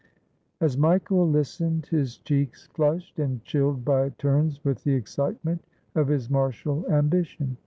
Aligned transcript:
As 0.59 0.79
Michael 0.79 1.29
listened, 1.29 1.85
his 1.85 2.17
cheeks 2.17 2.65
flushed 2.73 3.19
and 3.19 3.43
chilled 3.43 3.85
by 3.85 4.09
turns 4.09 4.59
with 4.65 4.83
the 4.83 4.95
excitement 4.95 5.63
of 5.93 6.07
his 6.07 6.27
martial 6.27 6.91
ambition. 6.91 7.57